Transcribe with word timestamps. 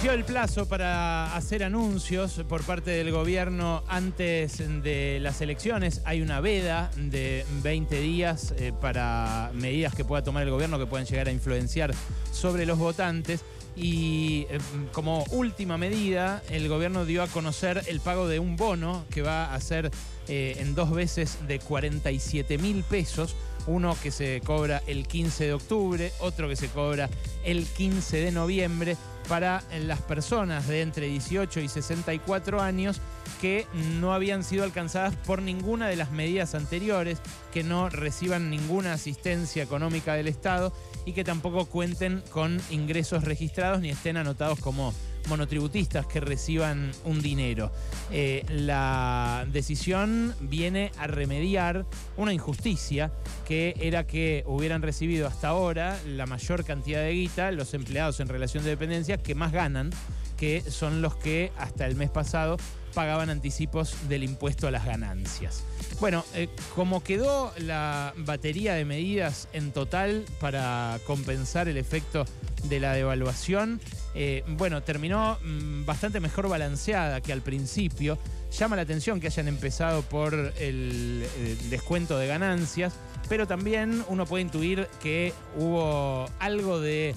Venció 0.00 0.16
el 0.16 0.24
plazo 0.24 0.66
para 0.66 1.36
hacer 1.36 1.62
anuncios 1.62 2.40
por 2.48 2.62
parte 2.64 2.90
del 2.90 3.10
gobierno 3.10 3.84
antes 3.86 4.56
de 4.82 5.18
las 5.20 5.42
elecciones. 5.42 6.00
Hay 6.06 6.22
una 6.22 6.40
veda 6.40 6.90
de 6.96 7.44
20 7.62 8.00
días 8.00 8.54
eh, 8.56 8.72
para 8.80 9.50
medidas 9.52 9.94
que 9.94 10.06
pueda 10.06 10.24
tomar 10.24 10.44
el 10.44 10.50
gobierno 10.50 10.78
que 10.78 10.86
puedan 10.86 11.04
llegar 11.04 11.28
a 11.28 11.32
influenciar 11.32 11.92
sobre 12.32 12.64
los 12.64 12.78
votantes. 12.78 13.44
Y 13.76 14.46
eh, 14.48 14.58
como 14.92 15.22
última 15.32 15.76
medida, 15.76 16.42
el 16.48 16.66
gobierno 16.70 17.04
dio 17.04 17.22
a 17.22 17.26
conocer 17.26 17.82
el 17.86 18.00
pago 18.00 18.26
de 18.26 18.38
un 18.38 18.56
bono 18.56 19.04
que 19.10 19.20
va 19.20 19.52
a 19.52 19.60
ser 19.60 19.90
eh, 20.28 20.56
en 20.60 20.74
dos 20.74 20.92
veces 20.92 21.46
de 21.46 21.58
47 21.58 22.56
mil 22.56 22.84
pesos. 22.84 23.36
Uno 23.66 23.94
que 24.02 24.10
se 24.10 24.40
cobra 24.40 24.82
el 24.86 25.06
15 25.06 25.44
de 25.44 25.52
octubre, 25.52 26.12
otro 26.20 26.48
que 26.48 26.56
se 26.56 26.68
cobra 26.68 27.10
el 27.44 27.66
15 27.66 28.16
de 28.16 28.32
noviembre 28.32 28.96
para 29.30 29.62
las 29.86 30.02
personas 30.02 30.66
de 30.66 30.82
entre 30.82 31.06
18 31.06 31.60
y 31.60 31.68
64 31.68 32.60
años 32.60 33.00
que 33.40 33.64
no 34.00 34.12
habían 34.12 34.42
sido 34.42 34.64
alcanzadas 34.64 35.14
por 35.14 35.40
ninguna 35.40 35.86
de 35.86 35.94
las 35.94 36.10
medidas 36.10 36.56
anteriores, 36.56 37.20
que 37.52 37.62
no 37.62 37.88
reciban 37.88 38.50
ninguna 38.50 38.92
asistencia 38.92 39.62
económica 39.62 40.14
del 40.14 40.26
Estado 40.26 40.72
y 41.06 41.12
que 41.12 41.22
tampoco 41.22 41.66
cuenten 41.66 42.24
con 42.32 42.60
ingresos 42.70 43.22
registrados 43.22 43.80
ni 43.80 43.90
estén 43.90 44.16
anotados 44.16 44.58
como 44.58 44.92
monotributistas 45.28 46.06
que 46.06 46.20
reciban 46.20 46.92
un 47.04 47.20
dinero. 47.20 47.72
Eh, 48.10 48.44
la 48.48 49.46
decisión 49.52 50.34
viene 50.40 50.92
a 50.98 51.06
remediar 51.06 51.86
una 52.16 52.32
injusticia 52.32 53.12
que 53.46 53.74
era 53.80 54.06
que 54.06 54.44
hubieran 54.46 54.82
recibido 54.82 55.26
hasta 55.26 55.48
ahora 55.48 55.98
la 56.06 56.26
mayor 56.26 56.64
cantidad 56.64 57.02
de 57.02 57.12
guita 57.12 57.52
los 57.52 57.74
empleados 57.74 58.20
en 58.20 58.28
relación 58.28 58.64
de 58.64 58.70
dependencia 58.70 59.18
que 59.18 59.34
más 59.34 59.52
ganan, 59.52 59.90
que 60.36 60.62
son 60.62 61.02
los 61.02 61.16
que 61.16 61.52
hasta 61.58 61.86
el 61.86 61.96
mes 61.96 62.10
pasado 62.10 62.56
pagaban 62.94 63.30
anticipos 63.30 64.08
del 64.08 64.24
impuesto 64.24 64.68
a 64.68 64.70
las 64.70 64.84
ganancias. 64.84 65.64
Bueno, 66.00 66.24
eh, 66.34 66.48
como 66.74 67.02
quedó 67.02 67.52
la 67.58 68.14
batería 68.16 68.74
de 68.74 68.84
medidas 68.84 69.48
en 69.52 69.72
total 69.72 70.24
para 70.40 70.98
compensar 71.06 71.68
el 71.68 71.76
efecto 71.76 72.24
de 72.64 72.80
la 72.80 72.92
devaluación, 72.92 73.80
eh, 74.14 74.44
bueno, 74.48 74.82
terminó 74.82 75.38
mm, 75.42 75.84
bastante 75.84 76.20
mejor 76.20 76.48
balanceada 76.48 77.20
que 77.20 77.32
al 77.32 77.42
principio. 77.42 78.18
Llama 78.58 78.74
la 78.74 78.82
atención 78.82 79.20
que 79.20 79.28
hayan 79.28 79.46
empezado 79.46 80.02
por 80.02 80.34
el 80.58 81.24
descuento 81.70 82.18
de 82.18 82.26
ganancias, 82.26 82.92
pero 83.28 83.46
también 83.46 84.04
uno 84.08 84.26
puede 84.26 84.42
intuir 84.42 84.88
que 85.00 85.32
hubo 85.56 86.28
algo 86.40 86.80
de 86.80 87.14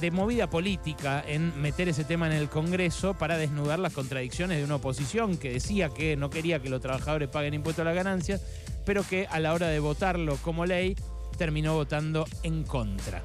de 0.00 0.10
movida 0.10 0.48
política 0.48 1.24
en 1.26 1.60
meter 1.60 1.88
ese 1.88 2.04
tema 2.04 2.26
en 2.26 2.32
el 2.32 2.48
Congreso 2.48 3.14
para 3.14 3.36
desnudar 3.36 3.78
las 3.78 3.92
contradicciones 3.92 4.58
de 4.58 4.64
una 4.64 4.76
oposición 4.76 5.36
que 5.36 5.52
decía 5.52 5.88
que 5.88 6.16
no 6.16 6.30
quería 6.30 6.60
que 6.60 6.68
los 6.68 6.80
trabajadores 6.80 7.28
paguen 7.28 7.54
impuestos 7.54 7.82
a 7.82 7.86
las 7.86 7.94
ganancias, 7.94 8.42
pero 8.84 9.02
que 9.02 9.26
a 9.30 9.40
la 9.40 9.52
hora 9.52 9.68
de 9.68 9.80
votarlo 9.80 10.36
como 10.36 10.66
ley 10.66 10.96
terminó 11.36 11.74
votando 11.74 12.26
en 12.42 12.64
contra. 12.64 13.22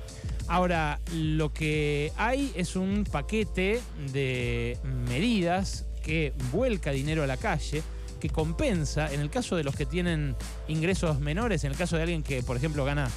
Ahora, 0.48 1.00
lo 1.14 1.54
que 1.54 2.12
hay 2.18 2.52
es 2.56 2.76
un 2.76 3.04
paquete 3.04 3.80
de 4.12 4.78
medidas 5.08 5.86
que 6.04 6.34
vuelca 6.52 6.92
dinero 6.92 7.24
a 7.24 7.28
la 7.28 7.38
calle, 7.38 7.84
que 8.20 8.30
compensa, 8.30 9.14
en 9.14 9.20
el 9.20 9.30
caso 9.30 9.56
de 9.56 9.64
los 9.64 9.76
que 9.76 9.86
tienen 9.86 10.36
ingresos 10.68 11.20
menores, 11.20 11.64
en 11.64 11.72
el 11.72 11.78
caso 11.78 11.96
de 11.96 12.04
alguien 12.04 12.24
que, 12.24 12.42
por 12.42 12.58
ejemplo, 12.58 12.84
gana 12.84 13.10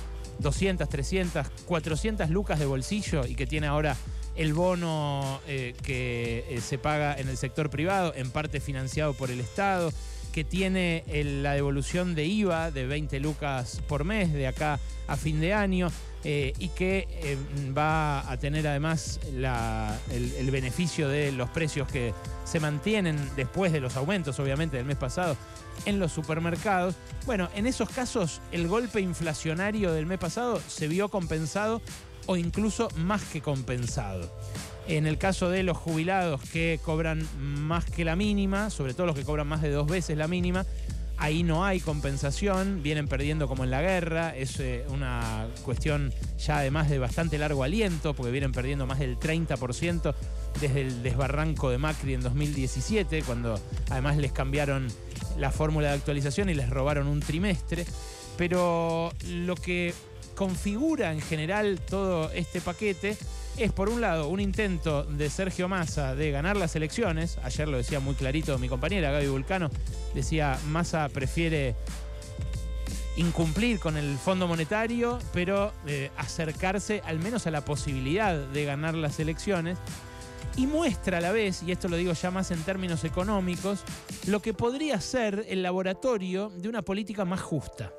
200, 0.43 0.89
300, 0.89 1.47
400 1.67 2.31
lucas 2.31 2.59
de 2.59 2.67
bolsillo 2.67 3.27
y 3.27 3.35
que 3.35 3.47
tiene 3.47 3.67
ahora 3.67 3.97
el 4.35 4.55
bono 4.55 5.41
eh, 5.47 5.75
que 5.83 6.45
eh, 6.49 6.61
se 6.61 6.79
paga 6.79 7.15
en 7.19 7.29
el 7.29 7.37
sector 7.37 7.71
privado, 7.71 8.13
en 8.17 8.31
parte 8.31 8.61
financiado 8.61 9.15
por 9.15 9.31
el 9.31 9.41
Estado, 9.41 9.93
que 10.33 10.45
tiene 10.45 11.05
la 11.43 11.53
devolución 11.53 12.15
de 12.15 12.25
IVA 12.25 12.71
de 12.71 12.87
20 12.87 13.21
lucas 13.21 13.83
por 13.87 14.05
mes 14.05 14.33
de 14.33 14.47
acá 14.47 14.81
a 15.07 15.17
fin 15.19 15.41
de 15.41 15.53
año 15.53 15.93
eh, 16.25 16.55
y 16.59 16.69
que 16.69 17.37
va 17.77 18.31
a 18.31 18.39
tener 18.39 18.67
además 18.67 19.21
el, 19.27 20.51
beneficio 20.51 21.11
de 21.11 21.33
los 21.33 21.51
precios 21.51 21.87
que 21.87 22.15
se 22.45 22.61
mantienen 22.61 23.19
después 23.37 23.73
de 23.73 23.81
los 23.81 23.97
aumentos, 23.97 24.39
obviamente, 24.39 24.79
del 24.79 24.87
mes 24.87 24.97
pasado 24.97 25.37
en 25.85 25.99
los 25.99 26.13
supermercados. 26.13 26.95
Bueno, 27.27 27.49
en 27.55 27.67
esos 27.67 27.89
casos 27.91 28.41
el 28.53 28.69
golpe 28.69 29.01
inflacionario 29.01 29.93
del 29.93 30.07
mes 30.07 30.19
pasado 30.19 30.61
se 30.67 30.89
vio 30.89 31.09
compensado 31.09 31.83
o 32.27 32.37
incluso 32.37 32.89
más 32.97 33.23
que 33.25 33.41
compensado. 33.41 34.31
En 34.89 35.07
el 35.07 35.19
caso 35.19 35.49
de 35.49 35.63
los 35.63 35.77
jubilados 35.77 36.41
que 36.51 36.81
cobran 36.85 37.27
más 37.39 37.85
que 37.85 38.05
la 38.05 38.17
mínima, 38.17 38.71
sobre 38.71 38.95
todo 38.95 39.07
los 39.07 39.17
que 39.17 39.25
cobran 39.25 39.47
más 39.47 39.63
de 39.63 39.71
dos 39.71 39.87
veces 39.87 40.17
la 40.17 40.27
mínima, 40.27 40.67
ahí 41.23 41.45
no 41.45 41.65
hay 41.65 41.79
compensación, 41.79 42.83
vienen 42.83 43.07
perdiendo 43.07 43.47
como 43.47 43.63
en 43.63 43.71
la 43.71 43.81
guerra, 43.81 44.37
es 44.37 44.59
eh, 44.59 44.85
una 44.89 45.47
cuestión 45.65 46.13
ya 46.37 46.59
además 46.59 46.91
de 46.91 46.99
bastante 46.99 47.39
largo 47.39 47.63
aliento, 47.63 48.15
porque 48.15 48.33
vienen 48.33 48.51
perdiendo 48.51 48.87
más 48.87 48.99
del 48.99 49.19
30% 49.21 50.15
desde 50.61 50.81
el 50.81 51.03
desbarranco 51.05 51.71
de 51.71 51.79
Macri 51.79 52.15
en 52.15 52.23
2017, 52.23 53.23
cuando 53.23 53.61
además 53.89 54.17
les 54.17 54.33
cambiaron 54.33 54.89
la 55.39 55.51
fórmula 55.51 55.89
de 55.89 55.95
actualización 55.95 56.49
y 56.51 56.55
les 56.55 56.71
robaron 56.71 57.07
un 57.07 57.21
trimestre. 57.21 57.85
Pero 58.37 59.13
lo 59.29 59.55
que 59.57 59.95
configura 60.35 61.13
en 61.13 61.21
general 61.21 61.81
todo 61.81 62.31
este 62.33 62.61
paquete 62.61 63.17
es, 63.59 63.73
por 63.73 63.89
un 63.89 64.01
lado, 64.01 64.29
un 64.29 64.41
intento 64.41 65.05
de 65.05 65.29
Sergio 65.29 65.69
Massa 65.69 66.15
de 66.15 66.31
ganar 66.31 66.57
las 66.57 66.75
elecciones. 66.75 67.39
Ayer 67.43 67.69
lo 67.69 67.77
decía 67.77 68.01
muy 68.01 68.15
clarito 68.15 68.59
mi 68.59 68.69
compañera 68.69 69.11
Gaby 69.11 69.29
Vulcano. 69.29 69.71
Decía, 70.15 70.59
Massa 70.69 71.09
prefiere 71.11 71.75
incumplir 73.17 73.79
con 73.79 73.99
el 73.99 74.17
Fondo 74.17 74.49
Monetario, 74.49 75.19
pero 75.35 75.73
eh, 75.87 76.11
acercarse 76.17 77.03
al 77.05 77.19
menos 77.19 77.47
a 77.47 77.51
la 77.51 77.63
posibilidad 77.63 78.35
de 78.35 78.65
ganar 78.65 78.95
las 78.95 79.21
elecciones 79.21 79.77
y 80.57 80.67
muestra 80.67 81.19
a 81.19 81.21
la 81.21 81.33
vez, 81.33 81.63
y 81.63 81.73
esto 81.73 81.89
lo 81.89 81.97
digo 81.97 82.13
ya 82.13 82.31
más 82.31 82.51
en 82.51 82.63
términos 82.63 83.05
económicos, 83.05 83.81
lo 84.27 84.41
que 84.41 84.55
podría 84.55 85.01
ser 85.01 85.47
el 85.49 85.63
laboratorio 85.63 86.51
de 86.51 86.69
una 86.69 86.83
política 86.83 87.25
más 87.25 87.41
justa. 87.41 87.93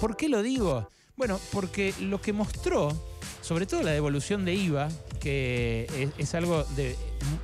¿Por 0.00 0.16
qué 0.16 0.28
lo 0.28 0.42
digo? 0.42 0.88
Bueno, 1.16 1.40
porque 1.52 1.94
lo 2.00 2.20
que 2.20 2.32
mostró, 2.32 2.92
sobre 3.40 3.66
todo 3.66 3.82
la 3.82 3.92
devolución 3.92 4.44
de 4.44 4.54
IVA, 4.54 4.88
que 5.20 6.10
es, 6.18 6.34
algo 6.34 6.64
de 6.76 6.94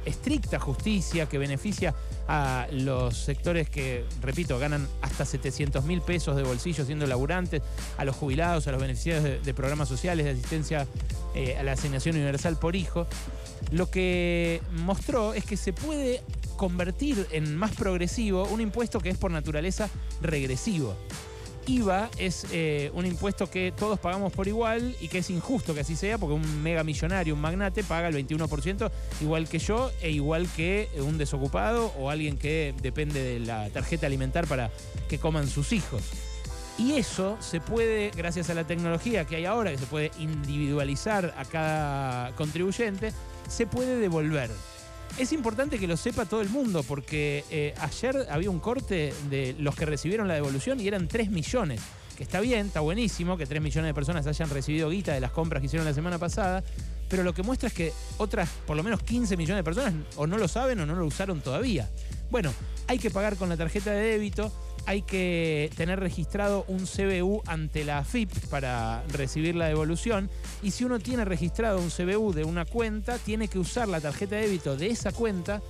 estricta 0.05 0.61
justicia 0.61 1.27
que 1.27 1.39
beneficia 1.39 1.95
a 2.29 2.67
los 2.71 3.17
sectores 3.17 3.69
que, 3.69 4.05
repito, 4.21 4.59
ganan 4.59 4.87
hasta 5.01 5.25
700 5.25 5.85
mil 5.85 6.03
pesos 6.03 6.37
de 6.37 6.43
bolsillo 6.43 6.85
siendo 6.85 7.07
laburantes, 7.07 7.63
a 7.97 8.05
los 8.05 8.15
jubilados, 8.15 8.69
a 8.69 8.73
los 8.73 8.81
beneficiarios 8.81 9.45
de, 9.45 9.55
programas 9.55 9.89
sociales, 9.89 10.27
de 10.27 10.33
asistencia 10.33 10.87
eh, 11.35 11.57
a 11.57 11.63
la 11.63 11.73
asignación 11.73 12.17
universal 12.17 12.59
por 12.59 12.77
hijo, 12.77 13.07
lo 13.73 13.91
que 13.91 14.61
mostró 14.73 15.35
es 15.35 15.45
que 15.45 15.57
se 15.57 15.73
puede 15.73 16.23
convertir 16.57 17.27
en 17.33 17.57
más 17.57 17.73
progresivo 17.73 18.45
un 18.45 18.61
impuesto 18.61 19.01
que 19.01 19.09
es 19.09 19.19
por 19.19 19.31
naturaleza 19.31 19.89
regresivo. 20.21 20.95
IVA 21.67 22.11
es 22.19 22.47
eh, 22.51 22.91
un 22.93 23.07
impuesto 23.07 23.49
que 23.49 23.73
todos 23.77 23.99
pagamos 23.99 24.33
por 24.33 24.49
igual 24.49 24.97
y 25.01 25.09
que 25.09 25.19
es 25.19 25.31
injusto 25.31 25.75
que 25.75 25.81
así 25.81 25.97
sea, 25.97 26.19
porque 26.19 26.35
un 26.35 26.63
mega 26.63 26.83
millonario, 26.85 27.35
un 27.35 27.41
magnate, 27.41 27.85
paga 27.85 28.09
el 28.09 28.17
21% 28.17 28.91
igual 29.21 29.49
que 29.49 29.59
yo 29.59 29.91
e 30.01 30.11
igual 30.11 30.49
que 30.57 30.89
un 30.99 31.19
desocupado 31.19 31.93
o 31.99 32.11
alguien 32.11 32.37
que 32.37 32.75
depende 32.83 33.23
de 33.23 33.41
la 33.41 33.71
tarjeta 33.71 34.07
alimentar 34.07 34.47
para 34.47 34.71
que 35.09 35.19
coman 35.19 35.49
sus 35.49 35.73
hijos. 35.73 36.03
Y 36.79 36.95
eso 36.95 37.37
se 37.41 37.61
puede, 37.61 38.11
gracias 38.11 38.51
a 38.51 38.55
la 38.55 38.67
tecnología 38.67 39.25
que 39.25 39.37
hay 39.37 39.45
ahora, 39.45 39.71
que 39.71 39.79
se 39.79 39.87
puede 39.87 40.11
individualizar 40.19 41.35
a 41.37 41.45
cada 41.45 42.35
contribuyente, 42.35 43.13
se 43.49 43.67
puede 43.67 43.99
devolver. 43.99 44.51
Es 45.19 45.33
importante 45.33 45.79
que 45.79 45.87
lo 45.87 45.97
sepa 45.97 46.25
todo 46.25 46.41
el 46.41 46.49
mundo 46.49 46.83
porque 46.83 47.45
eh, 47.51 47.75
ayer 47.81 48.27
había 48.31 48.51
un 48.51 48.61
corte 48.61 49.13
de 49.29 49.55
los 49.59 49.75
que 49.77 49.85
recibieron 49.85 50.27
la 50.27 50.35
devolución 50.35 50.81
y 50.81 50.89
eran 50.89 51.07
3 51.07 51.31
millones. 51.31 51.83
Que 52.17 52.23
está 52.23 52.41
bien, 52.41 52.67
está 52.67 52.81
buenísimo 52.81 53.37
que 53.37 53.47
3 53.47 53.61
millones 53.61 53.91
de 53.91 53.95
personas 53.95 54.27
hayan 54.27 54.49
recibido 54.49 54.89
guita 54.91 55.13
de 55.13 55.21
las 55.21 55.31
compras 55.31 55.61
que 55.61 55.67
hicieron 55.67 55.87
la 55.87 55.95
semana 55.95 56.19
pasada, 56.19 56.63
pero 57.09 57.23
lo 57.23 57.35
que 57.35 57.43
muestra 57.43 57.69
es 57.69 57.75
que 57.75 57.93
otras, 58.17 58.49
por 58.67 58.77
lo 58.77 58.83
menos 58.83 59.03
15 59.03 59.37
millones 59.37 59.59
de 59.59 59.65
personas, 59.65 59.95
o 60.17 60.27
no 60.27 60.39
lo 60.39 60.49
saben 60.49 60.81
o 60.81 60.87
no 60.87 60.95
lo 60.95 61.05
usaron 61.05 61.41
todavía. 61.43 61.91
Bueno, 62.33 62.51
hay 62.87 62.99
que 62.99 63.11
pagar 63.11 63.37
con 63.37 63.51
la 63.51 63.59
tarjeta 63.59 63.91
de 63.91 64.13
débito, 64.13 64.51
hay 64.87 65.03
que 65.03 65.69
tener 65.77 66.01
registrado 66.01 66.65
un 66.67 66.87
CBU 66.87 67.43
ante 67.45 67.85
la 67.85 67.99
AFIP 67.99 68.31
para 68.49 69.03
recibir 69.09 69.55
la 69.55 69.67
devolución. 69.67 70.31
Y 70.63 70.71
si 70.71 70.85
uno 70.85 70.99
tiene 70.99 71.27
registrado 71.27 71.79
un 71.79 71.91
CBU 71.91 72.33
de 72.33 72.45
una 72.45 72.65
cuenta, 72.65 73.19
tiene 73.19 73.49
que 73.49 73.59
usar 73.59 73.87
la 73.87 74.01
tarjeta 74.01 74.37
de 74.37 74.47
débito 74.47 74.79
de 74.79 74.87
esa 74.87 75.13
cuenta 75.13 75.61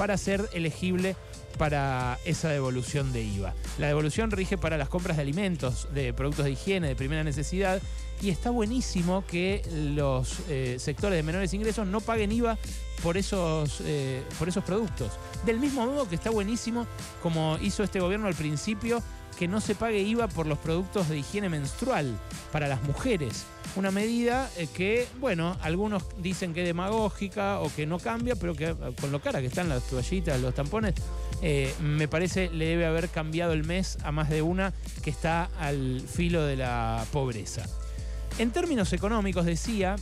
para 0.00 0.16
ser 0.16 0.48
elegible 0.54 1.14
para 1.58 2.18
esa 2.24 2.48
devolución 2.48 3.12
de 3.12 3.22
IVA. 3.22 3.52
La 3.76 3.88
devolución 3.88 4.30
rige 4.30 4.56
para 4.56 4.78
las 4.78 4.88
compras 4.88 5.18
de 5.18 5.22
alimentos, 5.22 5.88
de 5.92 6.14
productos 6.14 6.46
de 6.46 6.52
higiene, 6.52 6.88
de 6.88 6.96
primera 6.96 7.22
necesidad, 7.22 7.82
y 8.22 8.30
está 8.30 8.48
buenísimo 8.48 9.26
que 9.26 9.60
los 9.94 10.38
eh, 10.48 10.76
sectores 10.78 11.18
de 11.18 11.22
menores 11.22 11.52
ingresos 11.52 11.86
no 11.86 12.00
paguen 12.00 12.32
IVA 12.32 12.56
por 13.02 13.18
esos, 13.18 13.82
eh, 13.84 14.22
por 14.38 14.48
esos 14.48 14.64
productos. 14.64 15.12
Del 15.44 15.60
mismo 15.60 15.84
modo 15.84 16.08
que 16.08 16.14
está 16.14 16.30
buenísimo, 16.30 16.86
como 17.22 17.58
hizo 17.60 17.82
este 17.82 18.00
gobierno 18.00 18.26
al 18.26 18.34
principio, 18.34 19.02
que 19.38 19.48
no 19.48 19.60
se 19.60 19.74
pague 19.74 20.00
IVA 20.00 20.28
por 20.28 20.46
los 20.46 20.58
productos 20.58 21.08
de 21.08 21.18
higiene 21.18 21.48
menstrual 21.48 22.18
para 22.52 22.68
las 22.68 22.82
mujeres. 22.82 23.44
Una 23.76 23.90
medida 23.90 24.50
eh, 24.56 24.66
que, 24.72 25.06
bueno, 25.20 25.56
algunos 25.62 26.02
dicen 26.18 26.52
que 26.54 26.62
es 26.62 26.66
demagógica 26.66 27.60
o 27.60 27.72
que 27.74 27.86
no 27.86 27.98
cambia, 27.98 28.34
pero 28.34 28.54
que 28.54 28.74
con 29.00 29.12
lo 29.12 29.20
cara 29.20 29.40
que 29.40 29.46
están 29.46 29.68
las 29.68 29.84
toallitas, 29.84 30.40
los 30.40 30.54
tampones, 30.54 30.94
eh, 31.42 31.72
me 31.80 32.08
parece 32.08 32.50
le 32.50 32.66
debe 32.66 32.86
haber 32.86 33.08
cambiado 33.08 33.52
el 33.52 33.64
mes 33.64 33.98
a 34.02 34.12
más 34.12 34.28
de 34.28 34.42
una 34.42 34.72
que 35.02 35.10
está 35.10 35.48
al 35.58 36.00
filo 36.00 36.44
de 36.44 36.56
la 36.56 37.04
pobreza. 37.12 37.64
En 38.38 38.50
términos 38.50 38.92
económicos, 38.92 39.46
decía, 39.46 39.96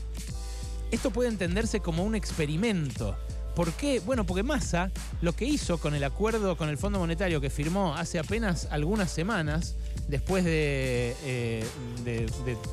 esto 0.90 1.10
puede 1.10 1.28
entenderse 1.28 1.80
como 1.80 2.04
un 2.04 2.14
experimento. 2.14 3.16
¿Por 3.58 3.72
qué? 3.72 3.98
Bueno, 3.98 4.24
porque 4.24 4.44
Massa 4.44 4.92
lo 5.20 5.34
que 5.34 5.44
hizo 5.44 5.78
con 5.78 5.92
el 5.92 6.04
acuerdo 6.04 6.56
con 6.56 6.68
el 6.68 6.78
Fondo 6.78 7.00
Monetario 7.00 7.40
que 7.40 7.50
firmó 7.50 7.96
hace 7.96 8.20
apenas 8.20 8.68
algunas 8.70 9.10
semanas, 9.10 9.74
después 10.06 10.44
de, 10.44 11.16
eh, 11.24 11.66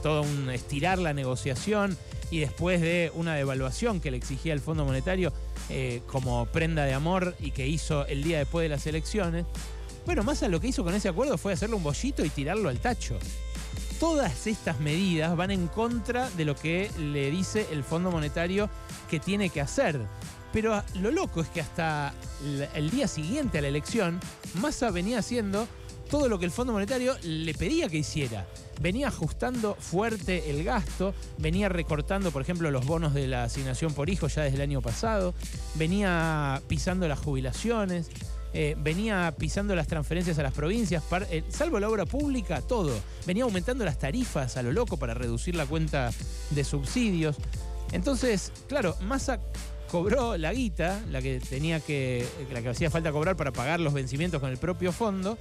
todo 0.04 0.22
un 0.22 0.52
estirar 0.52 1.00
la 1.00 1.12
negociación 1.12 1.98
y 2.30 2.42
después 2.42 2.82
de 2.82 3.12
una 3.16 3.34
devaluación 3.34 4.00
que 4.00 4.12
le 4.12 4.18
exigía 4.18 4.54
el 4.54 4.60
Fondo 4.60 4.86
Monetario 4.86 5.34
eh, 5.70 6.04
como 6.06 6.46
prenda 6.46 6.86
de 6.86 6.94
amor 6.94 7.36
y 7.40 7.50
que 7.50 7.66
hizo 7.66 8.06
el 8.06 8.22
día 8.22 8.38
después 8.38 8.62
de 8.62 8.70
las 8.70 8.86
elecciones, 8.86 9.48
bueno, 10.06 10.24
Massa 10.24 10.48
lo 10.50 10.62
que 10.62 10.68
hizo 10.68 10.84
con 10.84 10.94
ese 10.94 11.10
acuerdo 11.10 11.40
fue 11.40 11.54
hacerle 11.54 11.78
un 11.78 11.84
bollito 11.84 12.24
y 12.24 12.30
tirarlo 12.30 12.70
al 12.70 12.78
tacho 12.78 13.18
todas 14.00 14.46
estas 14.48 14.80
medidas 14.80 15.36
van 15.36 15.52
en 15.52 15.68
contra 15.68 16.30
de 16.32 16.46
lo 16.46 16.56
que 16.56 16.92
le 17.00 17.32
dice 17.32 17.68
el 17.72 17.84
Fondo 17.84 18.12
Monetario 18.12 18.70
que 19.10 19.20
tiene 19.20 19.50
que 19.50 19.62
hacer. 19.62 20.00
Pero 20.56 20.82
lo 21.02 21.12
loco 21.12 21.42
es 21.42 21.50
que 21.50 21.60
hasta 21.60 22.14
el 22.76 22.90
día 22.90 23.10
siguiente 23.10 23.58
a 23.58 23.62
la 23.62 23.68
elección, 23.68 24.22
Massa 24.62 24.90
venía 24.90 25.20
haciendo 25.20 25.68
todo 26.10 26.30
lo 26.30 26.40
que 26.40 26.46
el 26.46 26.52
Fondo 26.52 26.72
Monetario 26.72 27.14
le 27.24 27.54
pedía 27.54 27.90
que 27.90 27.98
hiciera. 27.98 28.48
Venía 28.80 29.10
ajustando 29.10 29.76
fuerte 29.76 30.50
el 30.50 30.64
gasto, 30.64 31.14
venía 31.40 31.68
recortando, 31.68 32.32
por 32.32 32.42
ejemplo, 32.42 32.72
los 32.72 32.86
bonos 32.86 33.14
de 33.14 33.28
la 33.28 33.44
asignación 33.44 33.94
por 33.94 34.10
hijo 34.10 34.30
ya 34.30 34.44
desde 34.44 34.56
el 34.56 34.62
año 34.62 34.82
pasado, 34.82 35.34
venía 35.74 36.62
pisando 36.70 37.06
las 37.10 37.20
jubilaciones, 37.20 38.08
eh, 38.54 38.78
venía 38.80 39.36
pisando 39.38 39.76
las 39.76 39.88
transferencias 39.88 40.40
a 40.40 40.44
las 40.44 40.54
provincias, 40.54 41.04
eh, 41.32 41.44
salvo 41.50 41.82
la 41.82 41.90
obra 41.90 42.06
pública, 42.06 42.62
todo. 42.62 42.98
Venía 43.28 43.44
aumentando 43.44 43.84
las 43.84 44.00
tarifas 44.00 44.56
a 44.56 44.64
lo 44.64 44.72
loco 44.72 44.96
para 44.96 45.14
reducir 45.14 45.54
la 45.54 45.66
cuenta 45.66 46.12
de 46.52 46.64
subsidios. 46.64 47.36
Entonces, 47.92 48.54
claro, 48.70 48.96
Massa 49.02 49.42
cobró 49.92 50.38
la 50.38 50.54
guita, 50.54 51.04
la 51.10 51.22
que 51.22 51.40
tenía 51.40 51.80
que, 51.80 52.28
la 52.52 52.62
que 52.62 52.70
hacía 52.70 52.90
falta 52.90 53.12
cobrar 53.12 53.36
para 53.36 53.52
pagar 53.52 53.80
los 53.80 53.94
vencimientos 53.94 54.42
con 54.42 54.50
el 54.50 54.58
propio 54.58 54.92
fondo, 54.92 55.38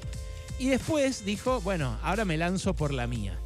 y 0.58 0.68
después 0.68 1.24
dijo, 1.24 1.60
bueno, 1.60 1.98
ahora 2.02 2.24
me 2.24 2.36
lanzo 2.36 2.74
por 2.74 2.92
la 2.92 3.06
mía. 3.06 3.38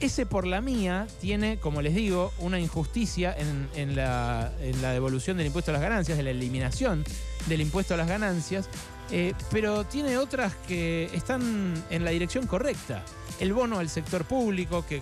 Ese 0.00 0.26
por 0.26 0.46
la 0.46 0.60
mía 0.60 1.08
tiene, 1.20 1.58
como 1.58 1.82
les 1.82 1.94
digo, 1.94 2.32
una 2.38 2.60
injusticia 2.60 3.34
en, 3.74 3.96
la, 3.96 4.52
la 4.80 4.92
devolución 4.92 5.36
del 5.36 5.46
impuesto 5.46 5.72
a 5.72 5.74
las 5.74 5.82
ganancias, 5.82 6.16
de 6.16 6.22
la 6.22 6.30
eliminación 6.30 7.04
del 7.48 7.60
impuesto 7.60 7.94
a 7.94 7.96
las 7.96 8.08
ganancias, 8.08 8.68
eh, 9.10 9.34
pero 9.50 9.84
tiene 9.84 10.18
otras 10.18 10.54
que 10.66 11.10
están 11.14 11.74
en 11.90 12.04
la 12.04 12.10
dirección 12.10 12.46
correcta. 12.46 13.04
El 13.40 13.52
bono 13.52 13.78
al 13.78 13.88
sector 13.88 14.24
público, 14.24 14.84
que 14.84 15.00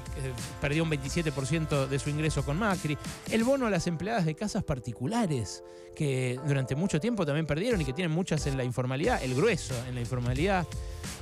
perdió 0.60 0.82
un 0.82 0.90
27% 0.90 1.86
de 1.88 1.98
su 1.98 2.10
ingreso 2.10 2.44
con 2.44 2.58
Macri. 2.58 2.98
El 3.30 3.44
bono 3.44 3.66
a 3.66 3.70
las 3.70 3.86
empleadas 3.86 4.26
de 4.26 4.34
casas 4.34 4.62
particulares, 4.62 5.64
que 5.94 6.38
durante 6.46 6.76
mucho 6.76 7.00
tiempo 7.00 7.24
también 7.24 7.46
perdieron 7.46 7.80
y 7.80 7.84
que 7.84 7.94
tienen 7.94 8.12
muchas 8.12 8.46
en 8.46 8.58
la 8.58 8.64
informalidad, 8.64 9.22
el 9.24 9.34
grueso 9.34 9.74
en 9.88 9.94
la 9.94 10.02
informalidad. 10.02 10.66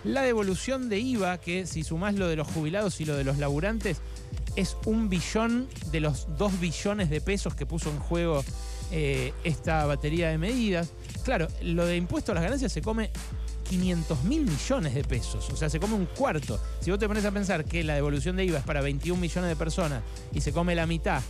La 0.02 0.22
devolución 0.22 0.88
de 0.88 0.98
IVA, 0.98 1.38
que 1.38 1.66
si 1.66 1.84
sumás 1.84 2.16
lo 2.16 2.28
de 2.28 2.36
los 2.36 2.48
jubilados 2.48 3.00
y 3.00 3.04
lo 3.04 3.16
de 3.16 3.24
los 3.24 3.38
laburantes, 3.38 3.98
es 4.56 4.76
un 4.84 5.08
billón 5.08 5.68
de 5.90 6.00
los 6.00 6.26
dos 6.36 6.58
billones 6.60 7.10
de 7.10 7.20
pesos 7.20 7.54
que 7.54 7.64
puso 7.64 7.90
en 7.90 7.98
juego 7.98 8.44
eh, 8.96 9.32
esta 9.42 9.84
batería 9.86 10.28
de 10.28 10.38
medidas. 10.38 10.92
Claro, 11.24 11.48
lo 11.62 11.84
de 11.84 11.96
impuesto 11.96 12.30
a 12.30 12.36
las 12.36 12.44
ganancias 12.44 12.70
se 12.70 12.80
come 12.80 13.10
500 13.68 14.22
mil 14.22 14.42
millones 14.44 14.94
de 14.94 15.02
pesos, 15.02 15.50
o 15.50 15.56
sea, 15.56 15.68
se 15.68 15.80
come 15.80 15.94
un 15.94 16.06
cuarto. 16.06 16.60
Si 16.78 16.92
vos 16.92 17.00
te 17.00 17.08
pones 17.08 17.24
a 17.24 17.32
pensar 17.32 17.64
que 17.64 17.82
la 17.82 17.94
devolución 17.94 18.36
de 18.36 18.44
IVA 18.44 18.58
es 18.58 18.64
para 18.64 18.82
21 18.82 19.20
millones 19.20 19.50
de 19.50 19.56
personas 19.56 20.04
y 20.32 20.42
se 20.42 20.52
come 20.52 20.76
la 20.76 20.86
mitad, 20.86 21.22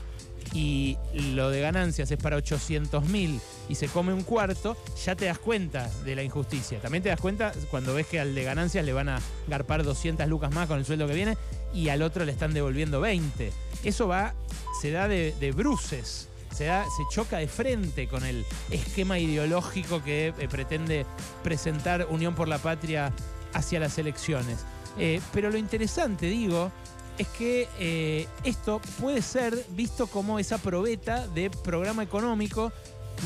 y 0.52 0.98
lo 1.14 1.48
de 1.48 1.62
ganancias 1.62 2.10
es 2.10 2.18
para 2.18 2.36
800 2.36 3.08
mil 3.08 3.40
y 3.70 3.76
se 3.76 3.88
come 3.88 4.12
un 4.12 4.24
cuarto, 4.24 4.76
ya 5.02 5.16
te 5.16 5.24
das 5.24 5.38
cuenta 5.38 5.90
de 6.04 6.14
la 6.16 6.22
injusticia. 6.22 6.80
También 6.80 7.02
te 7.02 7.08
das 7.08 7.18
cuenta 7.18 7.54
cuando 7.70 7.94
ves 7.94 8.06
que 8.08 8.20
al 8.20 8.34
de 8.34 8.44
ganancias 8.44 8.84
le 8.84 8.92
van 8.92 9.08
a 9.08 9.22
garpar 9.48 9.84
200 9.84 10.28
lucas 10.28 10.52
más 10.52 10.68
con 10.68 10.78
el 10.78 10.84
sueldo 10.84 11.06
que 11.06 11.14
viene 11.14 11.38
y 11.72 11.88
al 11.88 12.02
otro 12.02 12.26
le 12.26 12.32
están 12.32 12.52
devolviendo 12.52 13.00
20. 13.00 13.52
Eso 13.84 14.06
va, 14.06 14.34
se 14.82 14.90
da 14.90 15.08
de, 15.08 15.34
de 15.40 15.52
bruces 15.52 16.28
se, 16.54 16.70
choca 17.10 17.38
de 17.38 17.48
frente 17.48 18.06
con 18.06 18.24
el 18.24 18.46
esquema 18.70 19.18
ideológico 19.18 20.02
que 20.02 20.28
eh, 20.28 20.48
pretende 20.48 21.04
presentar 21.42 22.06
Unión 22.10 22.34
por 22.34 22.48
la 22.48 22.58
Patria 22.58 23.12
hacia 23.52 23.80
las 23.80 23.98
elecciones. 23.98 24.64
Eh, 24.98 25.20
pero 25.32 25.50
lo 25.50 25.58
interesante, 25.58 26.26
digo, 26.26 26.70
es 27.18 27.26
que 27.28 27.68
eh, 27.78 28.28
esto 28.44 28.80
puede 29.00 29.22
ser 29.22 29.64
visto 29.70 30.06
como 30.06 30.38
esa 30.38 30.58
probeta 30.58 31.26
de 31.28 31.50
programa 31.50 32.02
económico 32.02 32.72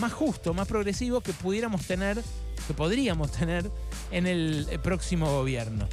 más 0.00 0.12
justo, 0.12 0.54
más 0.54 0.66
progresivo 0.66 1.20
que 1.20 1.32
pudiéramos 1.32 1.86
tener, 1.86 2.22
que 2.66 2.74
podríamos 2.74 3.30
tener 3.32 3.70
en 4.10 4.26
el 4.26 4.66
próximo 4.82 5.30
gobierno. 5.30 5.88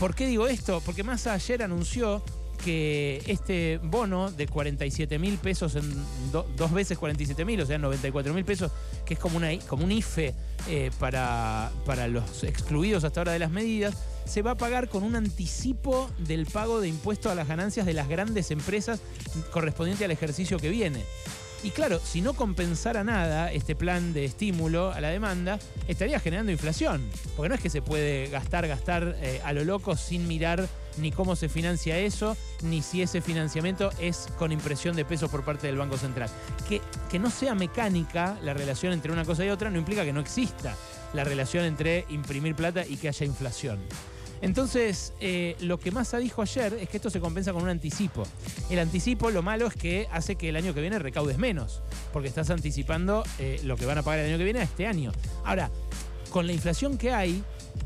¿Por 0.00 0.14
qué 0.14 0.26
digo 0.26 0.48
esto? 0.48 0.80
Porque 0.84 1.04
más 1.04 1.28
ayer 1.28 1.62
anunció 1.62 2.22
que 2.64 3.22
este 3.26 3.78
bono 3.82 4.30
de 4.30 4.46
47 4.46 5.18
mil 5.18 5.38
pesos 5.38 5.74
en 5.76 5.84
dos 6.30 6.72
veces 6.72 6.98
47 6.98 7.44
mil, 7.44 7.60
o 7.60 7.66
sea, 7.66 7.78
94 7.78 8.32
mil 8.32 8.44
pesos, 8.44 8.70
que 9.04 9.14
es 9.14 9.20
como, 9.20 9.36
una, 9.36 9.56
como 9.68 9.84
un 9.84 9.92
IFE 9.92 10.34
eh, 10.68 10.90
para, 10.98 11.70
para 11.84 12.08
los 12.08 12.44
excluidos 12.44 13.04
hasta 13.04 13.20
ahora 13.20 13.32
de 13.32 13.38
las 13.38 13.50
medidas, 13.50 13.96
se 14.24 14.42
va 14.42 14.52
a 14.52 14.56
pagar 14.56 14.88
con 14.88 15.02
un 15.02 15.16
anticipo 15.16 16.08
del 16.18 16.46
pago 16.46 16.80
de 16.80 16.88
impuestos 16.88 17.32
a 17.32 17.34
las 17.34 17.48
ganancias 17.48 17.86
de 17.86 17.94
las 17.94 18.08
grandes 18.08 18.50
empresas 18.50 19.00
correspondiente 19.50 20.04
al 20.04 20.10
ejercicio 20.10 20.58
que 20.58 20.70
viene. 20.70 21.04
Y 21.64 21.70
claro, 21.70 22.00
si 22.00 22.20
no 22.20 22.34
compensara 22.34 23.04
nada 23.04 23.52
este 23.52 23.76
plan 23.76 24.12
de 24.12 24.24
estímulo 24.24 24.90
a 24.90 25.00
la 25.00 25.10
demanda, 25.10 25.60
estaría 25.86 26.18
generando 26.18 26.50
inflación. 26.50 27.08
Porque 27.36 27.48
no 27.48 27.54
es 27.54 27.60
que 27.60 27.70
se 27.70 27.82
puede 27.82 28.28
gastar, 28.28 28.66
gastar 28.66 29.16
eh, 29.20 29.40
a 29.44 29.52
lo 29.52 29.64
loco 29.64 29.96
sin 29.96 30.26
mirar 30.26 30.68
ni 30.98 31.12
cómo 31.12 31.36
se 31.36 31.48
financia 31.48 31.98
eso, 31.98 32.36
ni 32.62 32.82
si 32.82 33.00
ese 33.00 33.20
financiamiento 33.20 33.90
es 34.00 34.28
con 34.38 34.50
impresión 34.50 34.96
de 34.96 35.04
pesos 35.04 35.30
por 35.30 35.44
parte 35.44 35.68
del 35.68 35.76
Banco 35.76 35.96
Central. 35.96 36.28
Que, 36.68 36.80
que 37.08 37.20
no 37.20 37.30
sea 37.30 37.54
mecánica 37.54 38.36
la 38.42 38.54
relación 38.54 38.92
entre 38.92 39.12
una 39.12 39.24
cosa 39.24 39.44
y 39.44 39.50
otra 39.50 39.70
no 39.70 39.78
implica 39.78 40.04
que 40.04 40.12
no 40.12 40.20
exista 40.20 40.76
la 41.14 41.22
relación 41.22 41.64
entre 41.64 42.06
imprimir 42.08 42.56
plata 42.56 42.84
y 42.84 42.96
que 42.96 43.08
haya 43.08 43.24
inflación. 43.24 43.78
Entonces, 44.42 45.12
eh, 45.20 45.56
lo 45.60 45.78
que 45.78 45.92
Massa 45.92 46.18
dijo 46.18 46.42
ayer 46.42 46.74
es 46.74 46.88
que 46.88 46.96
esto 46.96 47.10
se 47.10 47.20
compensa 47.20 47.52
con 47.52 47.62
un 47.62 47.68
anticipo. 47.68 48.24
El 48.70 48.80
anticipo, 48.80 49.30
lo 49.30 49.42
malo 49.42 49.68
es 49.68 49.74
que 49.74 50.08
hace 50.10 50.34
que 50.34 50.48
el 50.48 50.56
año 50.56 50.74
que 50.74 50.80
viene 50.80 50.98
recaudes 50.98 51.38
menos, 51.38 51.80
porque 52.12 52.28
estás 52.28 52.50
anticipando 52.50 53.22
eh, 53.38 53.60
lo 53.64 53.76
que 53.76 53.86
van 53.86 53.98
a 53.98 54.02
pagar 54.02 54.20
el 54.20 54.30
año 54.30 54.38
que 54.38 54.44
viene 54.44 54.58
a 54.58 54.64
este 54.64 54.86
año. 54.86 55.12
Ahora, 55.44 55.70
con 56.30 56.48
la 56.48 56.52
inflación 56.52 56.98
que 56.98 57.12
hay, 57.12 57.44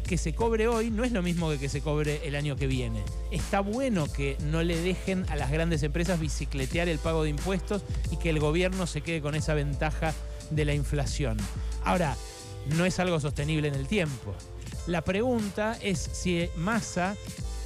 que 0.09 0.17
se 0.17 0.35
cobre 0.35 0.67
hoy 0.67 0.91
no 0.91 1.05
es 1.05 1.13
lo 1.13 1.23
mismo 1.23 1.51
que 1.51 1.59
que 1.59 1.69
se 1.69 1.83
cobre 1.83 2.21
el 2.25 2.35
año 2.35 2.57
que 2.57 2.67
viene. 2.67 3.03
Está 3.31 3.61
bueno 3.61 4.11
que 4.11 4.39
no 4.51 4.63
le 4.63 4.81
dejen 4.81 5.27
a 5.29 5.37
las 5.37 5.51
grandes 5.51 5.83
empresas 5.83 6.19
bicicletear 6.19 6.89
el 6.89 6.99
pago 6.99 7.25
de 7.25 7.31
impuestos 7.31 7.83
y 8.11 8.17
que 8.17 8.31
el 8.31 8.41
gobierno 8.41 8.87
se 8.87 9.03
quede 9.03 9.21
con 9.21 9.35
esa 9.35 9.53
ventaja 9.53 10.15
de 10.51 10.65
la 10.65 10.73
inflación. 10.75 11.37
Ahora, 11.85 12.17
no 12.77 12.87
es 12.87 12.99
algo 12.99 13.21
sostenible 13.21 13.69
en 13.69 13.75
el 13.75 13.87
tiempo. 13.87 14.35
La 14.87 15.03
pregunta 15.03 15.77
es 15.83 15.99
si 15.99 16.49
Massa, 16.57 17.17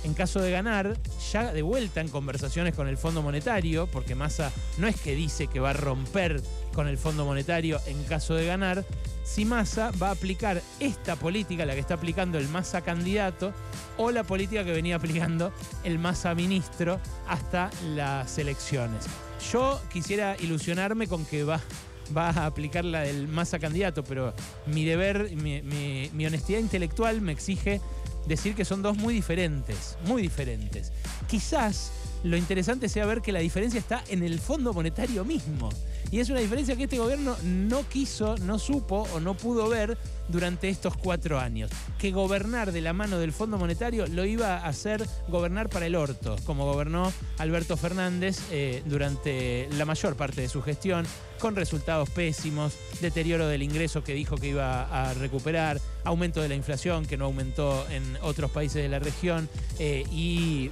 en 0.04 0.14
caso 0.14 0.40
de 0.40 0.50
ganar, 0.50 0.96
ya 1.30 1.52
de 1.52 1.60
vuelta 1.60 2.00
en 2.00 2.08
conversaciones 2.08 2.74
con 2.74 2.88
el 2.88 2.96
Fondo 2.96 3.20
Monetario, 3.20 3.86
porque 3.88 4.14
Massa 4.14 4.50
no 4.78 4.88
es 4.88 4.98
que 4.98 5.14
dice 5.14 5.46
que 5.46 5.60
va 5.60 5.70
a 5.70 5.74
romper 5.74 6.40
con 6.74 6.88
el 6.88 6.96
Fondo 6.96 7.26
Monetario 7.26 7.78
en 7.86 8.02
caso 8.04 8.34
de 8.34 8.46
ganar, 8.46 8.86
si 9.22 9.44
Massa 9.44 9.92
va 10.02 10.08
a 10.08 10.12
aplicar 10.12 10.62
esta 10.80 11.14
política, 11.16 11.66
la 11.66 11.74
que 11.74 11.80
está 11.80 11.94
aplicando 11.94 12.38
el 12.38 12.48
Massa 12.48 12.80
candidato, 12.80 13.52
o 13.98 14.10
la 14.10 14.24
política 14.24 14.64
que 14.64 14.72
venía 14.72 14.96
aplicando 14.96 15.52
el 15.84 15.98
Massa 15.98 16.34
ministro 16.34 16.98
hasta 17.28 17.70
las 17.94 18.38
elecciones. 18.38 19.04
Yo 19.52 19.78
quisiera 19.92 20.36
ilusionarme 20.40 21.06
con 21.06 21.26
que 21.26 21.44
va 21.44 21.60
va 22.16 22.30
a 22.30 22.46
aplicar 22.46 22.84
la 22.84 23.00
del 23.02 23.28
masa 23.28 23.58
candidato, 23.58 24.04
pero 24.04 24.34
mi 24.66 24.84
deber, 24.84 25.30
mi, 25.34 26.26
honestidad 26.26 26.60
intelectual 26.60 27.20
me 27.20 27.32
exige 27.32 27.80
decir 28.26 28.54
que 28.54 28.64
son 28.64 28.82
dos 28.82 28.96
muy 28.96 29.14
diferentes, 29.14 29.96
muy 30.06 30.22
diferentes. 30.22 30.92
Quizás 31.28 31.92
lo 32.22 32.36
interesante 32.36 32.88
sea 32.88 33.06
ver 33.06 33.22
que 33.22 33.32
la 33.32 33.40
diferencia 33.40 33.80
está 33.80 34.04
en 34.08 34.22
el 34.22 34.38
Fondo 34.40 34.74
Monetario 34.74 35.24
mismo, 35.24 35.70
Y 36.12 36.18
es 36.18 36.28
una 36.28 36.40
diferencia 36.40 36.74
que 36.76 36.84
este 36.84 36.98
gobierno 36.98 37.36
no 37.44 37.88
quiso, 37.88 38.36
no 38.38 38.58
supo 38.58 39.06
o 39.14 39.20
no 39.20 39.34
pudo 39.34 39.68
ver 39.68 39.96
durante 40.28 40.68
estos 40.68 40.96
cuatro 40.96 41.38
años. 41.38 41.70
Que 41.98 42.10
gobernar 42.10 42.72
de 42.72 42.80
la 42.80 42.92
mano 42.92 43.18
del 43.18 43.32
Fondo 43.32 43.58
Monetario 43.58 44.06
lo 44.08 44.24
iba 44.24 44.58
a 44.58 44.66
hacer 44.66 45.06
gobernar 45.28 45.68
para 45.68 45.86
el 45.86 45.94
orto, 45.94 46.36
como 46.44 46.64
gobernó 46.64 47.12
Alberto 47.38 47.76
Fernández 47.76 48.38
eh, 48.50 48.82
durante 48.86 49.68
la 49.78 49.84
mayor 49.84 50.16
parte 50.16 50.40
de 50.40 50.48
su 50.48 50.62
gestión, 50.62 51.06
con 51.40 51.56
resultados 51.56 52.10
pésimos, 52.10 52.74
deterioro 53.00 53.48
del 53.48 53.62
ingreso 53.62 54.04
que 54.04 54.14
dijo 54.14 54.36
que 54.36 54.48
iba 54.48 54.82
a 54.82 55.14
recuperar, 55.14 55.80
aumento 56.04 56.40
de 56.40 56.48
la 56.48 56.54
inflación 56.54 57.06
que 57.06 57.16
no 57.16 57.24
aumentó 57.24 57.86
en 57.90 58.16
otros 58.22 58.50
países 58.50 58.82
de 58.82 58.88
la 58.88 58.98
región 58.98 59.48
eh, 59.78 60.04
y 60.12 60.70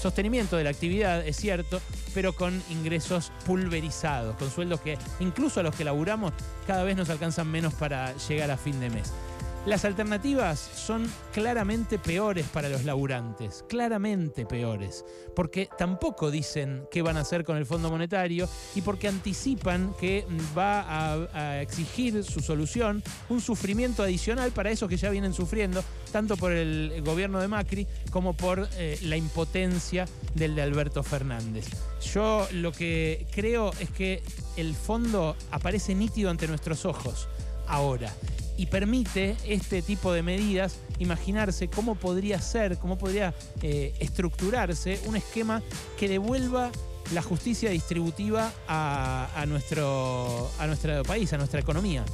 sostenimiento 0.00 0.56
de 0.56 0.64
la 0.64 0.70
actividad, 0.70 1.26
es 1.26 1.36
cierto, 1.36 1.80
pero 2.14 2.32
con 2.32 2.62
ingresos 2.70 3.30
pulverizados, 3.46 4.36
con 4.36 4.50
sueldos 4.50 4.80
que 4.80 4.98
incluso 5.20 5.60
a 5.60 5.62
los 5.62 5.74
que 5.74 5.84
laburamos 5.84 6.32
cada 6.66 6.82
vez 6.84 6.96
nos 6.96 7.10
alcanzan 7.10 7.48
menos 7.48 7.74
para 7.74 8.16
llegar 8.28 8.50
a 8.50 8.56
fin 8.56 8.80
de 8.80 8.90
mes. 8.90 9.12
Las 9.68 9.84
alternativas 9.84 10.58
son 10.58 11.06
claramente 11.30 11.98
peores 11.98 12.46
para 12.46 12.70
los 12.70 12.86
laburantes, 12.86 13.66
claramente 13.68 14.46
peores, 14.46 15.04
porque 15.36 15.68
tampoco 15.76 16.30
dicen 16.30 16.86
qué 16.90 17.02
van 17.02 17.18
a 17.18 17.20
hacer 17.20 17.44
con 17.44 17.58
el 17.58 17.66
Fondo 17.66 17.90
Monetario 17.90 18.48
y 18.74 18.80
porque 18.80 19.08
anticipan 19.08 19.92
que 20.00 20.24
va 20.56 20.86
a, 21.34 21.60
exigir 21.60 22.24
su 22.24 22.40
solución 22.40 23.02
un 23.28 23.42
sufrimiento 23.42 24.02
adicional 24.02 24.52
para 24.52 24.70
esos 24.70 24.88
que 24.88 24.96
ya 24.96 25.10
vienen 25.10 25.34
sufriendo, 25.34 25.84
tanto 26.12 26.38
por 26.38 26.52
el 26.52 27.02
gobierno 27.04 27.38
de 27.38 27.48
Macri 27.48 27.86
como 28.10 28.32
por 28.32 28.70
eh, 28.78 28.98
la 29.02 29.18
impotencia 29.18 30.06
del 30.34 30.54
de 30.54 30.62
Alberto 30.62 31.02
Fernández. 31.02 31.66
Yo 32.14 32.48
lo 32.52 32.72
que 32.72 33.26
creo 33.32 33.72
es 33.80 33.90
que 33.90 34.22
el 34.56 34.74
fondo 34.74 35.36
aparece 35.50 35.94
nítido 35.94 36.30
ante 36.30 36.48
nuestros 36.48 36.86
ojos 36.86 37.28
ahora 37.66 38.10
y 38.58 38.66
permite 38.66 39.36
este 39.46 39.80
tipo 39.80 40.12
de 40.12 40.22
medidas 40.22 40.80
imaginarse 40.98 41.68
cómo 41.68 41.94
podría 41.94 42.40
ser, 42.42 42.76
cómo 42.76 42.98
podría 42.98 43.32
eh, 43.62 43.94
estructurarse 44.00 45.00
un 45.06 45.16
esquema 45.16 45.62
que 45.96 46.08
devuelva 46.08 46.70
la 47.14 47.22
justicia 47.22 47.70
distributiva 47.70 48.52
a, 48.66 49.44
nuestro, 49.46 50.50
a 50.58 50.66
nuestro 50.66 51.02
país, 51.04 51.32
a 51.32 51.38
nuestra 51.38 51.60
economía. 51.60 52.04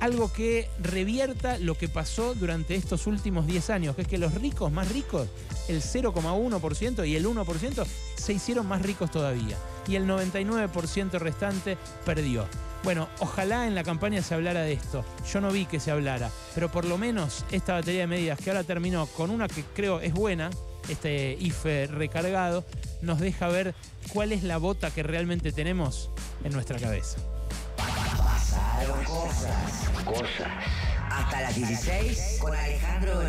Algo 0.00 0.32
que 0.32 0.68
revierta 0.82 1.58
lo 1.58 1.76
que 1.76 1.88
pasó 1.88 2.34
durante 2.34 2.74
estos 2.74 3.06
últimos 3.06 3.46
10 3.46 3.70
años, 3.70 3.96
que 3.96 4.02
es 4.02 4.08
que 4.08 4.18
los 4.18 4.34
ricos 4.34 4.72
más 4.72 4.90
ricos, 4.90 5.28
el 5.68 5.82
0,1% 5.82 7.08
y 7.08 7.16
el 7.16 7.26
1%, 7.26 7.86
se 8.16 8.32
hicieron 8.32 8.66
más 8.66 8.82
ricos 8.82 9.10
todavía. 9.10 9.56
Y 9.90 9.96
el 9.96 10.06
99% 10.06 11.18
restante 11.18 11.76
perdió. 12.06 12.46
Bueno, 12.84 13.08
ojalá 13.18 13.66
en 13.66 13.74
la 13.74 13.82
campaña 13.82 14.22
se 14.22 14.34
hablara 14.34 14.60
de 14.60 14.72
esto. 14.72 15.04
Yo 15.32 15.40
no 15.40 15.50
vi 15.50 15.66
que 15.66 15.80
se 15.80 15.90
hablara, 15.90 16.30
pero 16.54 16.70
por 16.70 16.84
lo 16.84 16.96
menos 16.96 17.44
esta 17.50 17.74
batería 17.74 18.02
de 18.02 18.06
medidas 18.06 18.38
que 18.38 18.50
ahora 18.50 18.62
terminó 18.62 19.06
con 19.06 19.30
una 19.30 19.48
que 19.48 19.64
creo 19.74 20.00
es 20.00 20.14
buena, 20.14 20.48
este 20.88 21.36
IFE 21.40 21.88
recargado, 21.88 22.64
nos 23.02 23.18
deja 23.18 23.48
ver 23.48 23.74
cuál 24.12 24.30
es 24.30 24.44
la 24.44 24.58
bota 24.58 24.92
que 24.92 25.02
realmente 25.02 25.50
tenemos 25.50 26.08
en 26.44 26.52
nuestra 26.52 26.78
cabeza. 26.78 27.18
Cosas. 29.04 30.04
Cosas. 30.04 30.48
Hasta 31.10 31.40
las 31.40 31.56
16 31.56 32.38
con 32.40 32.54
Alejandro 32.54 33.20